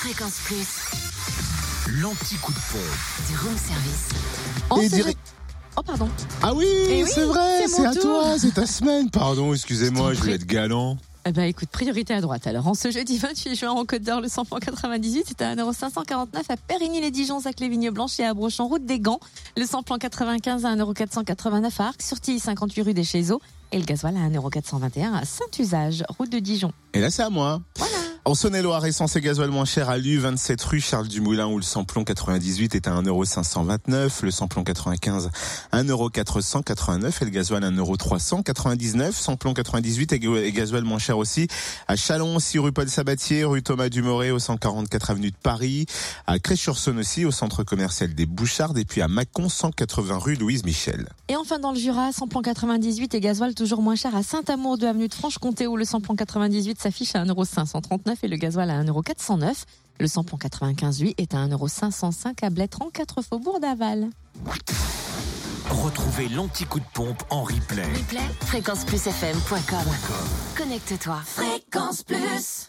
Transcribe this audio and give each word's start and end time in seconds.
Fréquence 0.00 0.40
Plus, 0.44 1.92
L'anti-coup 2.00 2.52
de 2.52 2.58
pompe. 2.58 3.28
du 3.28 3.36
room 3.38 3.56
service. 3.56 4.08
En 4.70 4.80
Et 4.80 4.88
ce 4.88 4.94
direct- 4.94 5.18
Oh, 5.76 5.82
pardon. 5.82 6.08
Ah 6.42 6.54
oui, 6.54 6.66
Eh 6.88 7.02
oui, 7.04 7.10
c'est 7.12 7.24
vrai, 7.24 7.62
c'est 7.66 7.68
c'est 7.76 7.86
à 7.86 7.92
tour. 7.92 8.02
toi, 8.02 8.38
c'est 8.38 8.54
ta 8.54 8.66
semaine. 8.66 9.10
Pardon, 9.10 9.52
excusez-moi, 9.54 10.14
Je 10.14 10.20
prie. 10.20 10.32
être 10.32 10.46
galant. 10.46 10.96
Eh 11.26 11.32
ben, 11.32 11.44
écoute, 11.44 11.68
priorité 11.68 12.14
à 12.14 12.20
droite. 12.20 12.46
Alors, 12.46 12.66
en 12.66 12.74
ce 12.74 12.90
jeudi 12.90 13.18
28 13.22 13.54
juin, 13.54 13.70
en 13.70 13.84
Côte 13.84 14.02
d'Or, 14.02 14.20
le 14.20 14.28
samplon 14.28 14.58
98, 14.58 15.24
c'était 15.28 15.44
à 15.44 15.54
1,549€ 15.54 16.44
à 16.48 16.56
Périgny-les-Dijon, 16.56 17.40
à 17.44 17.52
Clévigne-Blanche 17.52 18.18
et 18.20 18.24
à 18.24 18.34
Brochon, 18.34 18.68
route 18.68 18.84
des 18.86 19.00
Gants. 19.00 19.20
Le 19.56 19.66
samplon 19.66 19.98
95 19.98 20.64
à 20.64 20.74
1,489€ 20.76 21.70
à 21.80 21.84
Arc, 21.88 22.02
sur 22.02 22.20
Tille, 22.20 22.40
58 22.40 22.82
rue 22.82 22.94
des 22.94 23.04
Chézeaux. 23.04 23.40
Et 23.72 23.78
le 23.78 23.84
gasoil 23.84 24.16
à 24.16 24.20
1,421€ 24.28 25.14
à 25.14 25.24
Saint-Usage, 25.24 26.04
route 26.18 26.30
de 26.30 26.38
Dijon. 26.40 26.72
Et 26.94 27.00
là, 27.00 27.10
c'est 27.10 27.22
à 27.22 27.30
moi. 27.30 27.60
Voilà. 27.76 27.92
En 28.30 28.34
Saône-et-Loire, 28.36 28.86
essence 28.86 29.16
et 29.16 29.20
gasoil 29.20 29.50
moins 29.50 29.64
cher 29.64 29.90
à 29.90 29.98
Lu, 29.98 30.18
27 30.18 30.62
rue 30.62 30.80
Charles 30.80 31.08
Dumoulin, 31.08 31.48
où 31.48 31.56
le 31.56 31.64
samplon 31.64 32.04
98 32.04 32.76
est 32.76 32.86
à 32.86 32.92
1,529€, 32.92 34.22
le 34.22 34.30
samplon 34.30 34.62
95 34.62 35.30
1,489€ 35.72 37.08
et 37.08 37.24
le 37.24 37.30
gasoil 37.32 37.64
1,399€. 37.64 39.10
Samplon 39.10 39.52
98 39.52 40.12
et 40.12 40.20
ga- 40.20 40.36
et 40.44 40.52
gasoil 40.52 40.84
moins 40.84 41.00
cher 41.00 41.18
aussi 41.18 41.48
à 41.88 41.96
Chalon, 41.96 42.38
6 42.38 42.60
rue 42.60 42.70
Paul 42.70 42.88
Sabatier, 42.88 43.42
rue 43.42 43.64
Thomas 43.64 43.88
Dumoré, 43.88 44.30
au 44.30 44.38
144 44.38 45.10
avenue 45.10 45.32
de 45.32 45.36
Paris, 45.42 45.86
à 46.28 46.38
Cré-sur-Saône 46.38 47.00
aussi, 47.00 47.24
au 47.24 47.32
centre 47.32 47.64
commercial 47.64 48.14
des 48.14 48.26
Bouchardes, 48.26 48.78
et 48.78 48.84
puis 48.84 49.02
à 49.02 49.08
Mâcon, 49.08 49.48
180 49.48 50.18
rue 50.18 50.36
Louise 50.36 50.62
Michel. 50.64 51.08
Et 51.26 51.34
enfin, 51.34 51.58
dans 51.58 51.72
le 51.72 51.78
Jura, 51.80 52.12
samplon 52.12 52.42
98 52.42 53.12
et 53.12 53.20
gasoil 53.20 53.56
toujours 53.56 53.82
moins 53.82 53.96
cher 53.96 54.14
à 54.14 54.22
Saint-Amour 54.22 54.78
de 54.78 54.86
avenue 54.86 55.08
de 55.08 55.14
Franche-Comté, 55.14 55.66
où 55.66 55.76
le 55.76 55.84
samplon 55.84 56.14
98 56.14 56.80
s'affiche 56.80 57.16
à 57.16 57.24
1,539€ 57.24 58.18
et 58.22 58.28
le 58.28 58.36
gasoil 58.36 58.70
à 58.70 58.82
1,409€. 58.82 59.64
Le 59.98 60.06
samplon 60.06 60.38
95, 60.38 61.00
lui, 61.00 61.14
est 61.18 61.34
à 61.34 61.46
1,505€ 61.46 62.44
à 62.44 62.50
Blétran, 62.50 62.88
4 62.90 63.22
faubourg 63.22 63.60
d'Aval. 63.60 64.08
Retrouvez 65.68 66.28
l'anti-coup 66.28 66.80
de 66.80 66.84
pompe 66.92 67.22
en 67.30 67.42
replay. 67.42 67.84
Replay, 67.84 68.20
fréquenceplusfm.com. 68.40 69.92
Connecte-toi. 70.56 71.20
Fréquence 71.24 72.02
Plus. 72.02 72.58